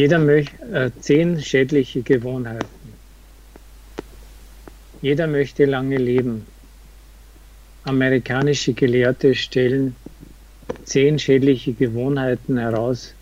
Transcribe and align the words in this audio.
Jeder 0.00 0.20
möchte 0.20 0.62
äh, 0.72 0.92
zehn 1.00 1.42
schädliche 1.42 2.02
Gewohnheiten. 2.02 2.92
Jeder 5.02 5.26
möchte 5.26 5.64
lange 5.64 5.98
leben. 5.98 6.46
Amerikanische 7.82 8.74
Gelehrte 8.74 9.34
stellen 9.34 9.96
zehn 10.84 11.18
schädliche 11.18 11.72
Gewohnheiten 11.72 12.58
heraus, 12.58 13.12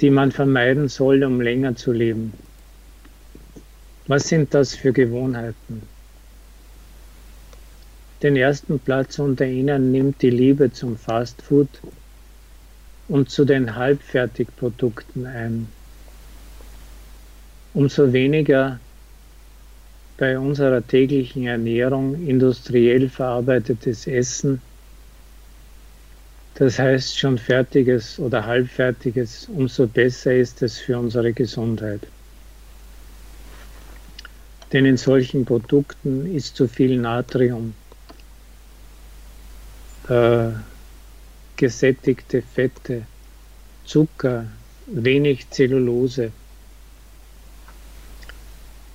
die 0.00 0.08
man 0.08 0.32
vermeiden 0.32 0.88
soll, 0.88 1.22
um 1.22 1.42
länger 1.42 1.76
zu 1.76 1.92
leben. 1.92 2.32
Was 4.06 4.26
sind 4.26 4.54
das 4.54 4.74
für 4.74 4.94
Gewohnheiten? 4.94 5.82
Den 8.22 8.36
ersten 8.36 8.78
Platz 8.78 9.18
unter 9.18 9.44
ihnen 9.44 9.92
nimmt 9.92 10.22
die 10.22 10.30
Liebe 10.30 10.72
zum 10.72 10.96
Fastfood 10.96 11.68
und 13.06 13.28
zu 13.28 13.44
den 13.44 13.76
Halbfertigprodukten 13.76 15.26
ein 15.26 15.75
umso 17.76 18.10
weniger 18.10 18.80
bei 20.16 20.38
unserer 20.38 20.86
täglichen 20.86 21.46
Ernährung 21.46 22.26
industriell 22.26 23.10
verarbeitetes 23.10 24.06
Essen, 24.06 24.62
das 26.54 26.78
heißt 26.78 27.18
schon 27.18 27.36
fertiges 27.36 28.18
oder 28.18 28.46
halbfertiges, 28.46 29.46
umso 29.54 29.86
besser 29.86 30.34
ist 30.34 30.62
es 30.62 30.78
für 30.78 30.98
unsere 30.98 31.34
Gesundheit. 31.34 32.00
Denn 34.72 34.86
in 34.86 34.96
solchen 34.96 35.44
Produkten 35.44 36.34
ist 36.34 36.56
zu 36.56 36.68
viel 36.68 36.96
Natrium, 36.96 37.74
äh, 40.08 40.48
gesättigte 41.58 42.40
Fette, 42.40 43.02
Zucker, 43.84 44.46
wenig 44.86 45.50
Zellulose. 45.50 46.32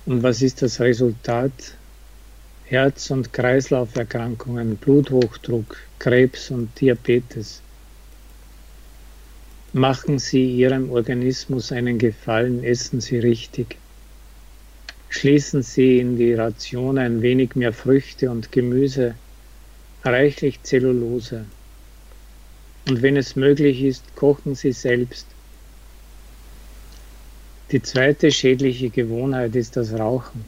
Und 0.04 0.22
was 0.22 0.42
ist 0.42 0.62
das 0.62 0.80
Resultat? 0.80 1.52
Herz- 2.64 3.10
und 3.10 3.32
Kreislauferkrankungen, 3.32 4.76
Bluthochdruck, 4.76 5.76
Krebs 5.98 6.50
und 6.50 6.80
Diabetes. 6.80 7.60
Machen 9.72 10.18
Sie 10.18 10.56
Ihrem 10.56 10.90
Organismus 10.90 11.70
einen 11.70 11.98
Gefallen, 11.98 12.64
essen 12.64 13.00
Sie 13.00 13.18
richtig. 13.18 13.76
Schließen 15.08 15.62
Sie 15.62 15.98
in 15.98 16.16
die 16.16 16.34
Ration 16.34 16.98
ein 16.98 17.22
wenig 17.22 17.54
mehr 17.54 17.72
Früchte 17.72 18.30
und 18.30 18.50
Gemüse, 18.50 19.14
reichlich 20.02 20.62
Zellulose. 20.62 21.44
Und 22.88 23.02
wenn 23.02 23.16
es 23.16 23.36
möglich 23.36 23.82
ist, 23.82 24.16
kochen 24.16 24.54
Sie 24.54 24.72
selbst 24.72 25.26
die 27.72 27.80
zweite 27.80 28.30
schädliche 28.30 28.90
Gewohnheit 28.90 29.56
ist 29.56 29.78
das 29.78 29.94
Rauchen. 29.94 30.44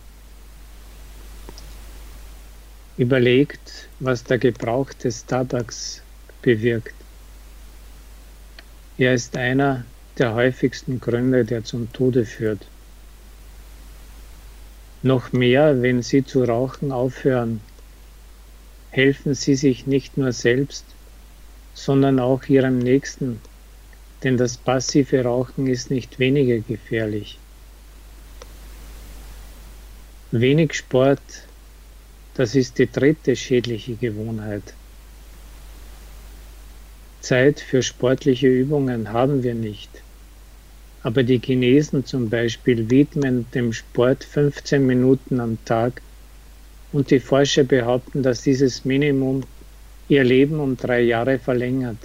Überlegt, 2.99 3.89
was 3.99 4.25
der 4.25 4.39
Gebrauch 4.39 4.93
des 4.93 5.25
Tabaks 5.25 6.03
bewirkt. 6.43 6.95
Er 8.99 9.15
ist 9.15 9.37
einer 9.37 9.85
der 10.19 10.35
häufigsten 10.35 11.01
Gründe, 11.01 11.47
der 11.47 11.65
zum 11.65 11.91
Tode 11.93 12.27
führt. 12.27 12.67
Noch 15.03 15.33
mehr, 15.33 15.81
wenn 15.83 16.03
Sie 16.03 16.25
zu 16.25 16.45
rauchen 16.45 16.93
aufhören, 16.93 17.61
helfen 18.91 19.35
Sie 19.35 19.55
sich 19.55 19.87
nicht 19.87 20.19
nur 20.19 20.33
selbst, 20.33 20.85
sondern 21.73 22.21
auch 22.21 22.45
Ihrem 22.45 22.79
Nächsten 22.79 23.41
denn 24.25 24.39
das 24.39 24.57
passive 24.57 25.23
Rauchen 25.23 25.67
ist 25.67 25.91
nicht 25.91 26.19
weniger 26.19 26.59
gefährlich. 26.59 27.39
Wenig 30.33 30.73
Sport, 30.73 31.21
das 32.35 32.55
ist 32.55 32.79
die 32.79 32.91
dritte 32.91 33.37
schädliche 33.37 33.95
Gewohnheit. 33.95 34.63
Zeit 37.21 37.61
für 37.61 37.83
sportliche 37.83 38.49
Übungen 38.49 39.13
haben 39.13 39.43
wir 39.43 39.55
nicht. 39.55 39.91
Aber 41.03 41.23
die 41.23 41.39
Chinesen 41.39 42.07
zum 42.07 42.31
Beispiel 42.31 42.91
widmen 42.91 43.47
dem 43.53 43.75
Sport 43.75 44.25
15 44.25 44.85
Minuten 44.85 45.39
am 45.39 45.63
Tag 45.67 46.01
und 46.93 47.11
die 47.11 47.21
Forscher 47.21 47.65
behaupten, 47.65 48.23
dass 48.23 48.43
dieses 48.43 48.87
Minimum 48.87 49.45
ihr 50.09 50.25
Leben 50.25 50.61
um 50.61 50.77
drei 50.77 51.03
Jahre 51.03 51.39
verlängert 51.39 51.99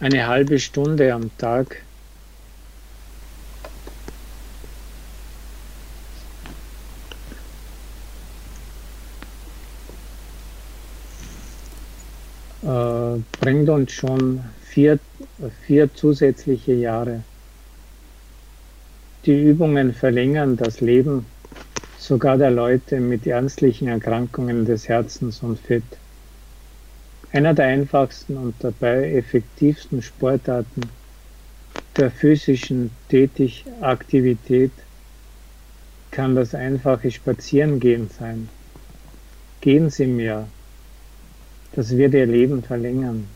eine 0.00 0.26
halbe 0.26 0.58
Stunde 0.58 1.12
am 1.14 1.30
Tag 1.38 1.82
äh, 12.62 13.20
bringt 13.40 13.68
uns 13.68 13.92
schon 13.92 14.40
vier, 14.64 14.98
vier 15.66 15.94
zusätzliche 15.94 16.74
Jahre. 16.74 17.22
Die 19.24 19.42
Übungen 19.42 19.94
verlängern 19.94 20.56
das 20.56 20.80
Leben 20.80 21.26
sogar 21.98 22.36
der 22.36 22.50
Leute 22.50 23.00
mit 23.00 23.26
ernstlichen 23.26 23.88
Erkrankungen 23.88 24.66
des 24.66 24.88
Herzens 24.88 25.42
und 25.42 25.58
Fett. 25.58 25.82
Einer 27.32 27.54
der 27.54 27.66
einfachsten 27.66 28.36
und 28.36 28.54
dabei 28.60 29.12
effektivsten 29.12 30.00
Sportarten 30.00 30.88
der 31.96 32.10
physischen 32.10 32.90
Tätigaktivität 33.08 34.70
kann 36.10 36.34
das 36.34 36.54
einfache 36.54 37.10
Spazierengehen 37.10 38.08
sein. 38.08 38.48
Gehen 39.60 39.90
Sie 39.90 40.06
mehr. 40.06 40.46
Das 41.74 41.96
wird 41.96 42.14
Ihr 42.14 42.26
Leben 42.26 42.62
verlängern. 42.62 43.26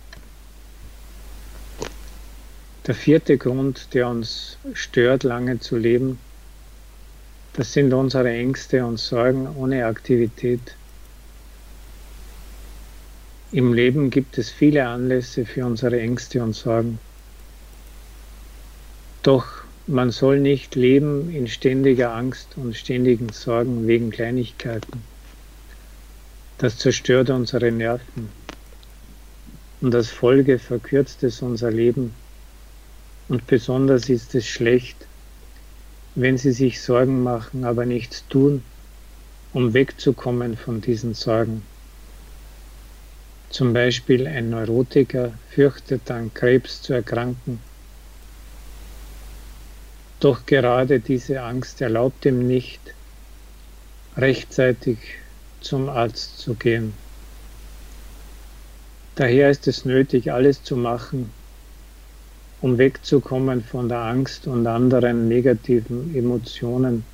Der 2.87 2.95
vierte 2.95 3.37
Grund, 3.37 3.93
der 3.93 4.09
uns 4.09 4.57
stört, 4.73 5.25
lange 5.25 5.61
zu 5.61 5.77
leben, 5.77 6.19
das 7.53 7.73
sind 7.73 7.93
unsere 7.93 8.31
Ängste 8.31 8.87
und 8.87 8.99
Sorgen 8.99 9.49
ohne 9.57 9.85
Aktivität. 9.85 10.77
Im 13.53 13.73
Leben 13.73 14.11
gibt 14.11 14.39
es 14.39 14.49
viele 14.49 14.87
Anlässe 14.87 15.45
für 15.45 15.67
unsere 15.67 16.01
Ängste 16.01 16.41
und 16.41 16.53
Sorgen. 16.55 17.01
Doch 19.25 19.65
man 19.89 20.13
soll 20.13 20.39
nicht 20.39 20.77
leben 20.77 21.35
in 21.35 21.49
ständiger 21.49 22.15
Angst 22.15 22.51
und 22.55 22.77
ständigen 22.77 23.31
Sorgen 23.31 23.89
wegen 23.89 24.11
Kleinigkeiten. 24.11 25.03
Das 26.59 26.79
zerstört 26.79 27.29
unsere 27.31 27.73
Nerven. 27.73 28.29
Und 29.81 29.97
als 29.97 30.11
Folge 30.11 30.61
verkürzt 30.61 31.25
es 31.25 31.43
unser 31.43 31.73
Leben. 31.73 32.15
Und 33.29 33.49
besonders 33.49 34.09
ist 34.09 34.33
es 34.37 34.47
schlecht, 34.47 35.09
wenn 36.15 36.39
Sie 36.39 36.53
sich 36.53 36.81
Sorgen 36.81 37.25
machen, 37.25 37.65
aber 37.65 37.85
nichts 37.85 38.25
tun, 38.29 38.63
um 39.53 39.75
wegzukommen 39.75 40.57
von 40.57 40.81
diesen 40.81 41.15
Sorgen. 41.15 41.63
Zum 43.51 43.73
Beispiel 43.73 44.29
ein 44.29 44.51
Neurotiker 44.51 45.33
fürchtet 45.51 46.09
an 46.11 46.33
Krebs 46.33 46.83
zu 46.83 46.93
erkranken. 46.93 47.59
Doch 50.21 50.47
gerade 50.47 51.01
diese 51.01 51.43
Angst 51.43 51.81
erlaubt 51.81 52.25
ihm 52.27 52.47
nicht, 52.47 52.81
rechtzeitig 54.17 54.99
zum 55.61 55.89
Arzt 55.89 56.39
zu 56.39 56.55
gehen. 56.55 56.95
Daher 59.17 59.51
ist 59.51 59.67
es 59.67 59.85
nötig, 59.85 60.31
alles 60.31 60.63
zu 60.63 60.77
machen, 60.77 61.31
um 62.61 62.79
wegzukommen 62.79 63.65
von 63.65 63.89
der 63.89 63.99
Angst 63.99 64.47
und 64.47 64.67
anderen 64.67 65.27
negativen 65.27 66.15
Emotionen 66.15 67.05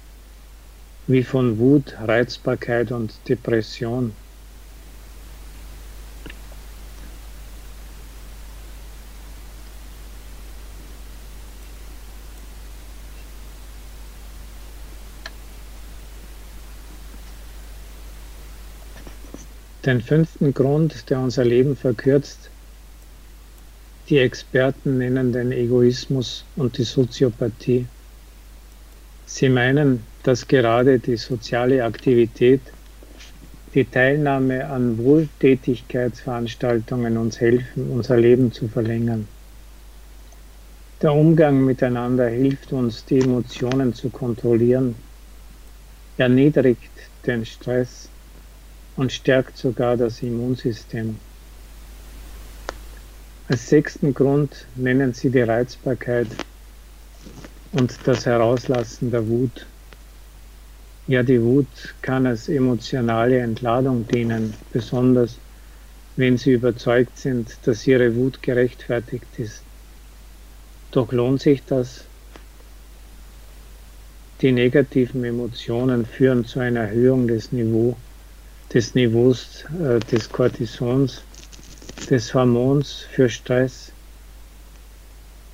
wie 1.06 1.22
von 1.22 1.58
Wut, 1.58 1.94
Reizbarkeit 1.98 2.92
und 2.92 3.14
Depression. 3.28 4.12
Den 19.86 20.00
fünften 20.00 20.52
Grund, 20.52 21.08
der 21.10 21.20
unser 21.20 21.44
Leben 21.44 21.76
verkürzt, 21.76 22.50
die 24.08 24.18
Experten 24.18 24.98
nennen 24.98 25.32
den 25.32 25.52
Egoismus 25.52 26.44
und 26.56 26.76
die 26.76 26.82
Soziopathie. 26.82 27.86
Sie 29.26 29.48
meinen, 29.48 30.02
dass 30.24 30.48
gerade 30.48 30.98
die 30.98 31.16
soziale 31.16 31.84
Aktivität, 31.84 32.62
die 33.74 33.84
Teilnahme 33.84 34.66
an 34.66 34.98
Wohltätigkeitsveranstaltungen 34.98 37.16
uns 37.16 37.40
helfen, 37.40 37.88
unser 37.90 38.16
Leben 38.16 38.50
zu 38.50 38.66
verlängern. 38.66 39.28
Der 41.00 41.12
Umgang 41.12 41.64
miteinander 41.64 42.26
hilft 42.26 42.72
uns, 42.72 43.04
die 43.04 43.20
Emotionen 43.20 43.94
zu 43.94 44.10
kontrollieren, 44.10 44.96
erniedrigt 46.16 46.90
den 47.24 47.46
Stress 47.46 48.08
und 48.96 49.12
stärkt 49.12 49.56
sogar 49.56 49.96
das 49.96 50.22
Immunsystem. 50.22 51.16
Als 53.48 53.68
sechsten 53.68 54.12
Grund 54.12 54.66
nennen 54.74 55.12
sie 55.12 55.30
die 55.30 55.42
Reizbarkeit 55.42 56.28
und 57.72 57.96
das 58.04 58.26
Herauslassen 58.26 59.10
der 59.10 59.28
Wut. 59.28 59.66
Ja, 61.06 61.22
die 61.22 61.40
Wut 61.40 61.94
kann 62.02 62.26
als 62.26 62.48
emotionale 62.48 63.38
Entladung 63.38 64.08
dienen, 64.08 64.54
besonders 64.72 65.38
wenn 66.16 66.38
sie 66.38 66.52
überzeugt 66.52 67.18
sind, 67.18 67.56
dass 67.64 67.86
ihre 67.86 68.16
Wut 68.16 68.42
gerechtfertigt 68.42 69.26
ist. 69.38 69.62
Doch 70.90 71.12
lohnt 71.12 71.42
sich 71.42 71.62
das? 71.64 72.04
Die 74.40 74.50
negativen 74.50 75.22
Emotionen 75.24 76.06
führen 76.06 76.44
zu 76.44 76.58
einer 76.58 76.80
Erhöhung 76.80 77.28
des, 77.28 77.52
Niveau, 77.52 77.96
des 78.72 78.94
Niveaus 78.94 79.64
äh, 79.80 80.00
des 80.10 80.28
Cortisons, 80.30 81.22
des 82.10 82.34
Hormons 82.34 83.06
für 83.12 83.28
Stress. 83.28 83.92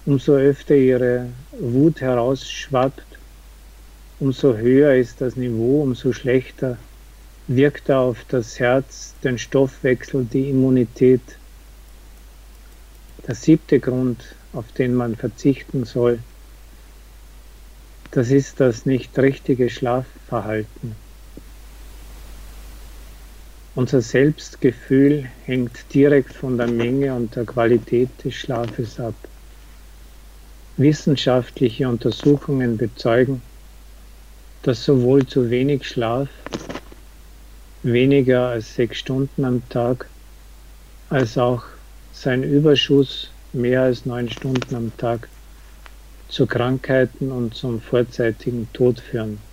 Umso 0.06 0.34
öfter 0.34 0.74
ihre 0.74 1.28
Wut 1.52 2.00
herausschwappt, 2.00 3.06
umso 4.18 4.56
höher 4.56 4.94
ist 4.94 5.20
das 5.20 5.36
Niveau, 5.36 5.82
umso 5.82 6.12
schlechter 6.12 6.78
wirkt 7.48 7.88
er 7.88 7.98
auf 7.98 8.24
das 8.28 8.58
Herz, 8.58 9.14
den 9.22 9.38
Stoffwechsel, 9.38 10.24
die 10.24 10.50
Immunität. 10.50 11.22
Der 13.26 13.34
siebte 13.34 13.78
Grund, 13.78 14.34
auf 14.52 14.70
den 14.72 14.94
man 14.94 15.16
verzichten 15.16 15.84
soll, 15.84 16.18
das 18.10 18.30
ist 18.30 18.60
das 18.60 18.84
nicht 18.84 19.18
richtige 19.18 19.70
Schlafverhalten. 19.70 20.96
Unser 23.74 24.02
Selbstgefühl 24.02 25.26
hängt 25.44 25.94
direkt 25.94 26.34
von 26.34 26.58
der 26.58 26.66
Menge 26.68 27.14
und 27.14 27.34
der 27.34 27.46
Qualität 27.46 28.08
des 28.22 28.34
Schlafes 28.34 29.00
ab. 29.00 29.14
Wissenschaftliche 30.76 31.88
Untersuchungen 31.88 32.76
bezeugen, 32.76 33.40
dass 34.62 34.84
sowohl 34.84 35.26
zu 35.26 35.48
wenig 35.48 35.88
Schlaf, 35.88 36.28
weniger 37.82 38.48
als 38.48 38.74
sechs 38.74 38.98
Stunden 38.98 39.44
am 39.44 39.66
Tag, 39.70 40.06
als 41.08 41.38
auch 41.38 41.64
sein 42.12 42.42
Überschuss 42.42 43.30
mehr 43.54 43.82
als 43.82 44.04
neun 44.04 44.28
Stunden 44.28 44.74
am 44.74 44.94
Tag 44.98 45.28
zu 46.28 46.46
Krankheiten 46.46 47.32
und 47.32 47.54
zum 47.54 47.80
vorzeitigen 47.80 48.70
Tod 48.74 49.00
führen. 49.00 49.51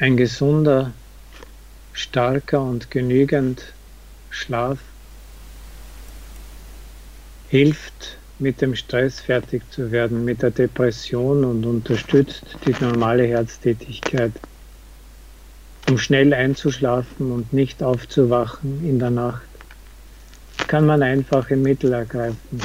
Ein 0.00 0.16
gesunder, 0.16 0.92
starker 1.92 2.60
und 2.60 2.90
genügend 2.90 3.62
Schlaf 4.28 4.78
hilft, 7.48 8.18
mit 8.40 8.60
dem 8.60 8.74
Stress 8.74 9.20
fertig 9.20 9.62
zu 9.70 9.92
werden, 9.92 10.24
mit 10.24 10.42
der 10.42 10.50
Depression 10.50 11.44
und 11.44 11.64
unterstützt 11.64 12.42
die 12.64 12.74
normale 12.80 13.24
Herztätigkeit. 13.24 14.32
Um 15.86 15.96
schnell 15.96 16.34
einzuschlafen 16.34 17.30
und 17.30 17.52
nicht 17.52 17.80
aufzuwachen 17.80 18.84
in 18.84 18.98
der 18.98 19.10
Nacht, 19.10 19.46
kann 20.66 20.86
man 20.86 21.04
einfache 21.04 21.54
Mittel 21.54 21.92
ergreifen. 21.92 22.64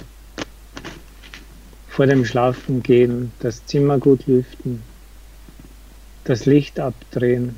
Vor 1.89 2.07
dem 2.07 2.25
Schlafengehen 2.25 3.31
das 3.39 3.63
Zimmer 3.67 3.99
gut 3.99 4.25
lüften, 4.25 4.81
das 6.29 6.45
Licht 6.45 6.79
abdrehen 6.79 7.55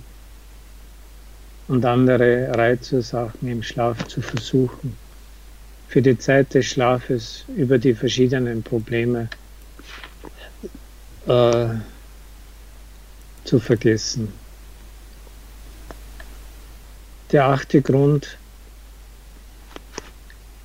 und 1.67 1.83
andere 1.83 2.55
Reizursachen 2.55 3.45
im 3.49 3.63
Schlaf 3.63 4.07
zu 4.07 4.21
versuchen 4.21 4.95
für 5.89 6.01
die 6.01 6.17
Zeit 6.17 6.53
des 6.53 6.67
Schlafes 6.67 7.43
über 7.53 7.77
die 7.77 7.93
verschiedenen 7.93 8.63
Probleme 8.63 9.27
äh, 11.27 11.65
zu 13.43 13.59
vergessen. 13.59 14.31
Der 17.33 17.47
achte 17.47 17.81
Grund 17.81 18.37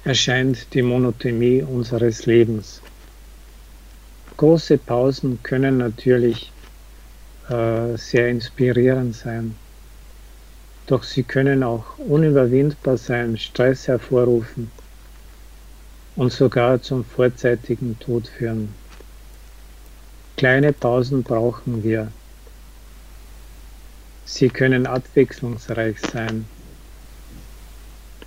erscheint 0.04 0.72
die 0.74 0.82
Monotonie 0.82 1.62
unseres 1.62 2.24
Lebens. 2.24 2.80
Große 4.36 4.78
Pausen 4.78 5.42
können 5.42 5.78
natürlich 5.78 6.52
äh, 7.48 7.96
sehr 7.96 8.28
inspirierend 8.28 9.14
sein, 9.14 9.56
doch 10.86 11.02
sie 11.02 11.22
können 11.22 11.62
auch 11.62 11.98
unüberwindbar 11.98 12.96
sein, 12.96 13.36
Stress 13.38 13.88
hervorrufen 13.88 14.70
und 16.16 16.32
sogar 16.32 16.80
zum 16.80 17.04
vorzeitigen 17.04 17.98
Tod 17.98 18.28
führen. 18.28 18.74
Kleine 20.36 20.72
Pausen 20.72 21.22
brauchen 21.22 21.82
wir. 21.82 22.12
Sie 24.24 24.48
können 24.48 24.86
abwechslungsreich 24.86 25.98
sein. 26.00 26.46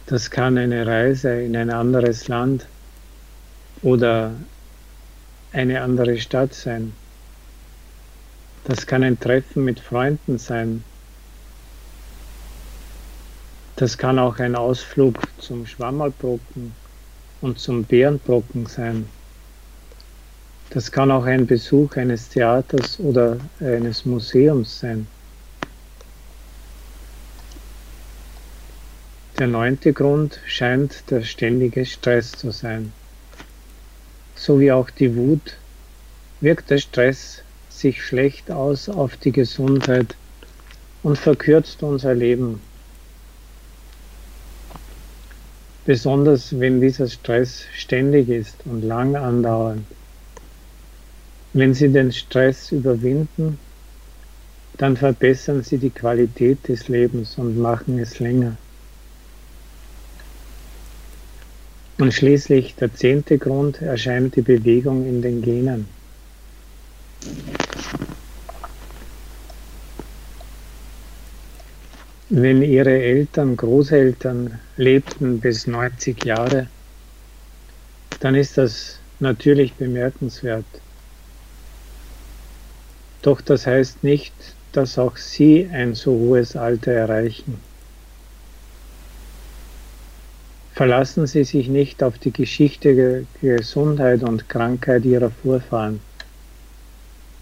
Das 0.06 0.32
kann 0.32 0.58
eine 0.58 0.88
Reise 0.88 1.42
in 1.42 1.56
ein 1.56 1.70
anderes 1.70 2.28
Land 2.28 2.66
oder 3.84 4.34
eine 5.52 5.82
andere 5.82 6.18
Stadt 6.18 6.54
sein. 6.54 6.94
Das 8.66 8.86
kann 8.86 9.04
ein 9.04 9.20
Treffen 9.20 9.66
mit 9.66 9.80
Freunden 9.80 10.38
sein. 10.38 10.84
Das 13.76 13.98
kann 13.98 14.20
auch 14.20 14.40
ein 14.40 14.56
Ausflug 14.56 15.18
zum 15.38 15.66
Schwammerbrücken 15.66 16.74
und 17.42 17.60
zum 17.60 17.86
Bärenbrocken 17.86 18.66
sein. 18.66 19.08
Das 20.72 20.92
kann 20.92 21.10
auch 21.10 21.24
ein 21.24 21.48
Besuch 21.48 21.96
eines 21.96 22.30
Theaters 22.30 23.00
oder 23.00 23.38
eines 23.60 24.06
Museums 24.06 24.82
sein. 24.82 25.08
Der 29.40 29.48
neunte 29.48 29.94
Grund 29.94 30.42
scheint 30.46 31.10
der 31.10 31.24
ständige 31.24 31.86
Stress 31.86 32.34
zu 32.34 32.52
sein. 32.52 32.92
So 34.36 34.60
wie 34.60 34.72
auch 34.72 34.90
die 34.90 35.16
Wut 35.16 35.56
wirkt 36.42 36.70
der 36.70 36.78
Stress 36.78 37.42
sich 37.80 38.04
schlecht 38.04 38.52
aus 38.52 38.90
auf 38.90 39.18
die 39.18 39.32
Gesundheit 39.32 40.16
und 41.04 41.18
verkürzt 41.18 41.82
unser 41.84 42.14
Leben 42.14 42.60
besonders 45.90 46.60
wenn 46.60 46.80
dieser 46.80 47.08
Stress 47.08 47.64
ständig 47.74 48.30
ist 48.30 48.58
und 48.66 48.84
lang 48.84 49.16
andauernd. 49.16 49.88
Wenn 51.54 51.74
Sie 51.74 51.90
den 51.90 52.12
Stress 52.12 52.72
überwinden, 52.72 53.58
dann 54.78 54.96
verbessern 54.96 55.64
Sie 55.64 55.80
die 55.80 55.90
Qualität 55.90 56.68
des 56.68 56.90
Lebens 56.90 57.40
und 57.40 57.58
machen 57.58 57.98
es 57.98 58.20
länger. 58.20 58.56
Und 61.98 62.14
schließlich 62.14 62.76
der 62.76 62.94
zehnte 62.94 63.40
Grund 63.40 63.82
erscheint 63.82 64.36
die 64.36 64.44
Bewegung 64.44 65.08
in 65.08 65.24
den 65.24 65.42
Genen. 65.42 65.88
Wenn 72.32 72.62
Ihre 72.62 72.92
Eltern, 72.92 73.58
Großeltern 73.58 74.60
lebten 74.78 75.40
bis 75.40 75.66
90 75.66 76.24
Jahre, 76.24 76.68
dann 78.20 78.36
ist 78.36 78.56
das 78.60 79.00
natürlich 79.20 79.74
bemerkenswert. 79.74 80.66
Doch 83.24 83.42
das 83.42 83.66
heißt 83.66 84.04
nicht, 84.04 84.34
dass 84.74 85.00
auch 85.00 85.18
Sie 85.18 85.68
ein 85.74 85.96
so 85.96 86.12
hohes 86.12 86.56
Alter 86.56 86.92
erreichen. 86.92 87.60
Verlassen 90.76 91.26
Sie 91.26 91.44
sich 91.44 91.68
nicht 91.68 92.04
auf 92.04 92.20
die 92.20 92.32
Geschichte 92.32 93.26
Gesundheit 93.42 94.22
und 94.22 94.48
Krankheit 94.48 95.04
Ihrer 95.04 95.32
Vorfahren. 95.32 96.00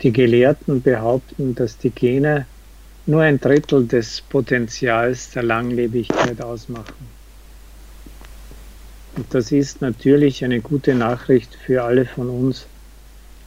Die 0.01 0.13
Gelehrten 0.13 0.81
behaupten, 0.81 1.55
dass 1.55 1.77
die 1.77 1.89
Gene 1.91 2.45
nur 3.07 3.21
ein 3.21 3.39
Drittel 3.39 3.87
des 3.87 4.21
Potenzials 4.21 5.31
der 5.31 5.43
Langlebigkeit 5.43 6.41
ausmachen. 6.41 7.07
Und 9.15 9.33
das 9.33 9.51
ist 9.51 9.81
natürlich 9.81 10.45
eine 10.45 10.61
gute 10.61 10.93
Nachricht 10.93 11.55
für 11.55 11.83
alle 11.83 12.05
von 12.05 12.29
uns, 12.29 12.67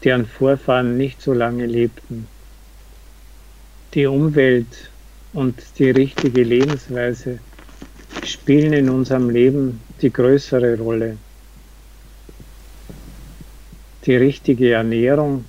deren 0.02 0.26
Vorfahren 0.26 0.97
nicht 0.97 1.23
so 1.23 1.33
lange 1.33 1.67
lebten. 1.67 2.26
Die 3.95 4.07
Umwelt 4.07 4.90
und 5.33 5.62
die 5.79 5.90
richtige 5.90 6.43
Lebensweise 6.43 7.38
spielen 8.25 8.73
in 8.73 8.90
unserem 8.90 9.31
Leben 9.31 9.81
die 10.02 10.12
größere 10.12 10.76
Rolle. 10.79 11.17
die 14.07 14.17
richtige 14.17 14.73
Ernährung, 14.73 15.45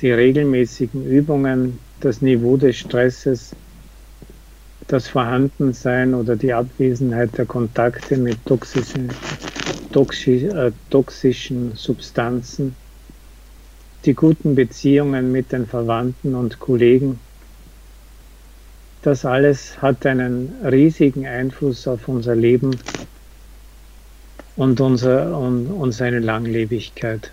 die 0.00 0.10
regelmäßigen 0.10 1.06
Übungen, 1.06 1.78
das 2.00 2.22
Niveau 2.22 2.56
des 2.56 2.76
Stresses, 2.76 3.54
das 4.88 5.08
Vorhandensein 5.08 6.14
oder 6.14 6.36
die 6.36 6.52
Abwesenheit 6.52 7.36
der 7.36 7.46
Kontakte 7.46 8.16
mit 8.16 8.36
toxischen, 8.46 9.08
toxisch, 9.92 10.44
äh, 10.44 10.70
toxischen 10.90 11.74
Substanzen, 11.74 12.74
die 14.04 14.14
guten 14.14 14.54
Beziehungen 14.54 15.32
mit 15.32 15.52
den 15.52 15.66
Verwandten 15.66 16.34
und 16.34 16.60
Kollegen, 16.60 17.18
das 19.02 19.24
alles 19.24 19.80
hat 19.80 20.04
einen 20.04 20.52
riesigen 20.64 21.26
Einfluss 21.26 21.86
auf 21.86 22.08
unser 22.08 22.34
Leben 22.34 22.76
und, 24.56 24.80
unser, 24.80 25.38
und, 25.38 25.66
und 25.68 25.92
seine 25.92 26.18
Langlebigkeit. 26.18 27.30